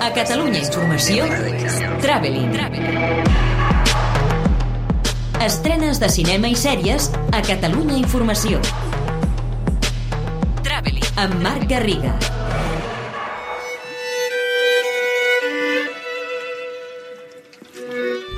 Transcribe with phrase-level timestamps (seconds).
[0.00, 1.26] A Catalunya Informació,
[2.00, 2.54] Traveling.
[5.44, 8.64] Estrenes de cinema i sèries a Catalunya Informació.
[10.64, 11.04] Traveling.
[11.20, 12.16] Amb Marc Garriga.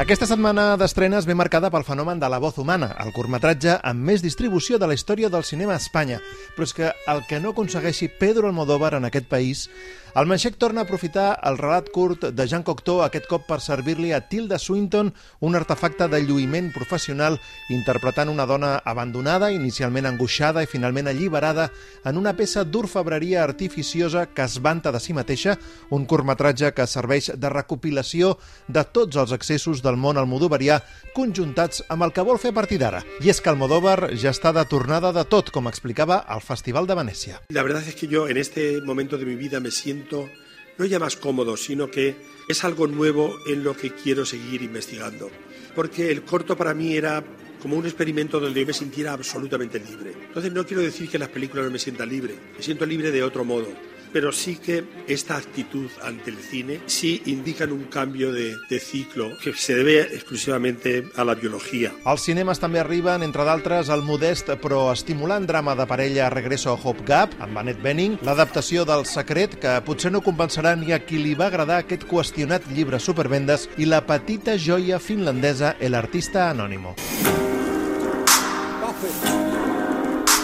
[0.02, 4.24] Aquesta setmana d'estrenes ve marcada pel fenomen de la voz humana, el curtmetratge amb més
[4.24, 6.18] distribució de la història del cinema a Espanya.
[6.56, 9.68] Però és que el que no aconsegueixi Pedro Almodóvar en aquest país
[10.14, 14.10] el Manxec torna a aprofitar el relat curt de Jean Cocteau aquest cop per servir-li
[14.12, 15.08] a Tilda Swinton
[15.40, 17.38] un artefacte de lluïment professional
[17.72, 21.70] interpretant una dona abandonada, inicialment angoixada i finalment alliberada
[22.04, 25.56] en una peça d'orfebreria artificiosa que es vanta de si mateixa,
[25.88, 28.36] un curtmetratge que serveix de recopilació
[28.68, 30.82] de tots els excessos del món almodovarià
[31.16, 33.00] conjuntats amb el que vol fer a partir d'ara.
[33.24, 36.96] I és que Almodóvar ja està de tornada de tot, com explicava al Festival de
[37.00, 37.40] Venècia.
[37.48, 40.98] La verdad es que yo en este momento de mi vida me siento no ya
[40.98, 42.16] más cómodo, sino que
[42.48, 45.30] es algo nuevo en lo que quiero seguir investigando.
[45.74, 47.22] Porque el corto para mí era
[47.60, 50.12] como un experimento donde yo me sintiera absolutamente libre.
[50.26, 53.10] Entonces no quiero decir que en las películas no me sienta libre, me siento libre
[53.10, 53.68] de otro modo
[54.12, 59.36] pero sí que esta actitud ante el cine sí indican un cambio de, de ciclo
[59.42, 61.92] que se debe exclusivamente a la biología.
[62.04, 66.78] Als cinemes també arriben, entre d'altres, el modest però estimulant drama de parella Regreso a
[66.78, 71.20] Hope Gap, amb Annette Bening, l'adaptació del Secret, que potser no compensarà ni a qui
[71.22, 76.96] li va agradar aquest qüestionat llibre supervendes, i la petita joia finlandesa El artista anònimo.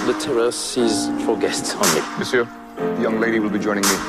[0.09, 2.03] The terrace is for guests only.
[2.19, 2.47] Monsieur,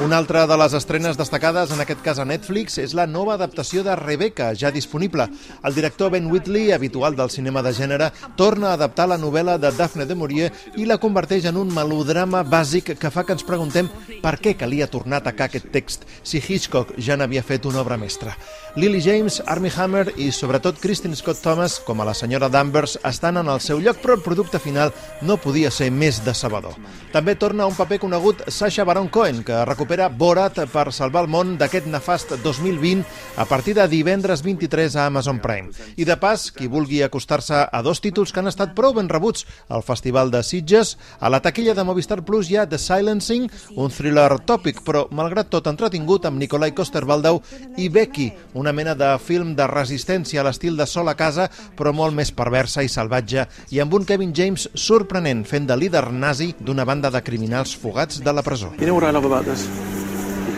[0.05, 3.81] Una altra de les estrenes destacades, en aquest cas a Netflix, és la nova adaptació
[3.85, 5.25] de Rebecca, ja disponible.
[5.65, 9.71] El director Ben Whitley, habitual del cinema de gènere, torna a adaptar la novel·la de
[9.77, 13.89] Daphne de Maurier i la converteix en un melodrama bàsic que fa que ens preguntem
[14.21, 17.97] per què calia tornar a atacar aquest text si Hitchcock ja n'havia fet una obra
[17.97, 18.35] mestra.
[18.75, 23.39] Lily James, Armie Hammer i sobretot Kristen Scott Thomas, com a la senyora Danvers, estan
[23.41, 24.93] en el seu lloc, però el producte final
[25.25, 26.77] no podia ser més decebedor.
[27.11, 31.55] També torna un paper conegut Sacha Baron Cohen, que recupera Borat per salvar el món
[31.57, 33.03] d'aquest nefast 2020
[33.41, 35.73] a partir de divendres 23 a Amazon Prime.
[35.97, 39.47] I de pas, qui vulgui acostar-se a dos títols que han estat prou ben rebuts
[39.67, 43.89] al Festival de Sitges, a la taquilla de Movistar Plus hi ha The Silencing, un
[43.89, 44.08] thriller
[44.45, 47.41] tòpic, però malgrat tot entretingut amb Nikolai Coster-Waldau
[47.77, 51.93] i Becky, una mena de film de resistència a l'estil de Sol a casa, però
[51.93, 56.53] molt més perversa i salvatge, i amb un Kevin James sorprenent fent de líder nazi
[56.59, 58.73] d'una banda de criminals fugats de la presó.
[58.79, 59.98] You know what I love about this?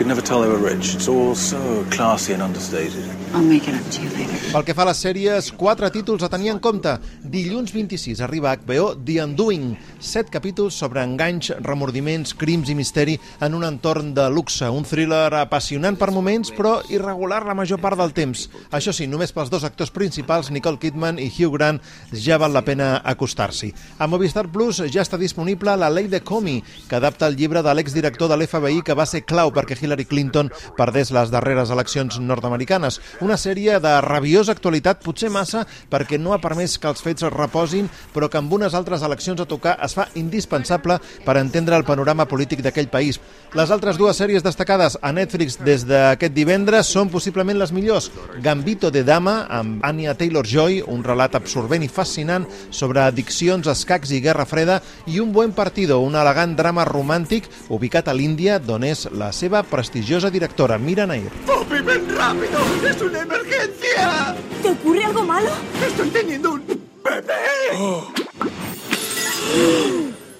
[0.02, 0.96] Could never tell they were rich.
[0.96, 3.04] It's all so classy and understated.
[3.34, 4.50] I'll make it up to you later.
[4.52, 6.90] Pel que fa a les sèries, quatre títols a tenir en compte.
[7.22, 9.68] Dilluns 26 arriba a HBO The Undoing,
[10.02, 14.66] set capítols sobre enganys, remordiments, crims i misteri en un entorn de luxe.
[14.66, 18.48] Un thriller apassionant per moments, però irregular la major part del temps.
[18.74, 21.78] Això sí, només pels dos actors principals, Nicole Kidman i Hugh Grant,
[22.12, 23.70] ja val la pena acostar-s'hi.
[24.02, 26.58] A Movistar Plus ja està disponible La Ley de Comey,
[26.90, 30.50] que adapta el llibre de l'exdirector de l'FBI que va ser clau perquè Hillary Clinton
[30.76, 33.00] perdés les darreres eleccions nord-americanes.
[33.24, 37.32] Una sèrie de rabiosa actualitat, potser massa, perquè no ha permès que els fets es
[37.32, 41.86] reposin, però que amb unes altres eleccions a tocar es fa indispensable per entendre el
[41.88, 43.20] panorama polític d'aquell país.
[43.56, 48.10] Les altres dues sèries destacades a Netflix des d'aquest divendres són possiblement les millors.
[48.42, 54.22] Gambito de Dama, amb Anya Taylor-Joy, un relat absorbent i fascinant sobre addiccions, escacs i
[54.24, 59.04] guerra freda, i Un buen partido, un elegant drama romàntic ubicat a l'Índia, d'on és
[59.14, 61.28] la seva prestigiosa directora, Mira Nair.
[61.44, 62.60] ¡Poppy, ven rápido!
[62.88, 64.36] ¡Es una emergencia!
[64.62, 65.50] ¿Te ocurre algo malo?
[65.84, 66.64] ¡Estoy teniendo un
[67.02, 67.32] bebé!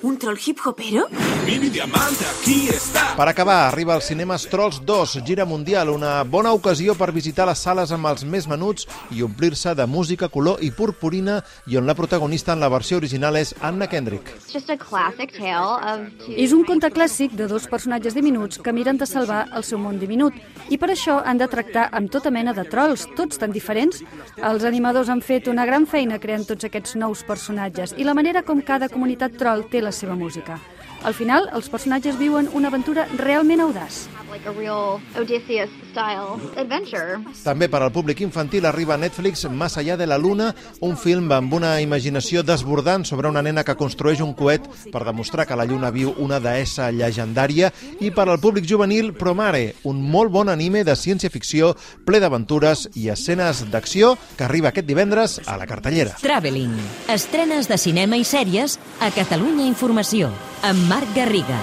[0.02, 1.06] ¿Un troll hip hopero?
[1.46, 3.14] ¡Mini diamante, aquí está!
[3.16, 7.60] Per acabar, arriba als cinemes Trolls 2, gira mundial, una bona ocasió per visitar les
[7.62, 11.36] sales amb els més menuts i omplir-se de música, color i purpurina,
[11.70, 14.32] i on la protagonista en la versió original és Anna Kendrick.
[14.52, 18.72] just a classic tale of two És un conte clàssic de dos personatges diminuts que
[18.72, 20.34] miren de salvar el seu món diminut
[20.68, 24.02] i per això han de tractar amb tota mena de trolls, tots tan diferents.
[24.36, 28.42] Els animadors han fet una gran feina creant tots aquests nous personatges i la manera
[28.42, 30.58] com cada comunitat troll té seva música.
[31.04, 34.06] Al final, els personatges viuen una aventura realment audaç.
[34.32, 37.20] like a real Odysseus style adventure.
[37.44, 41.30] També per al públic infantil arriba a Netflix Más allá de la luna, un film
[41.32, 45.66] amb una imaginació desbordant sobre una nena que construeix un coet per demostrar que la
[45.68, 50.84] lluna viu una deessa llegendària i per al públic juvenil Promare, un molt bon anime
[50.84, 51.74] de ciència-ficció
[52.06, 56.16] ple d'aventures i escenes d'acció que arriba aquest divendres a la cartellera.
[56.22, 56.72] Traveling.
[57.12, 60.32] Estrenes de cinema i sèries a Catalunya Informació.
[60.62, 61.58] Amb Marc Garriga.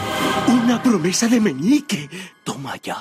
[0.47, 2.09] ¡Una promesa de meñique!
[2.43, 2.97] ¡Toma ya!